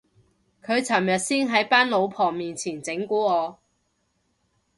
[0.63, 3.59] 佢尋日先喺班老婆面前整蠱我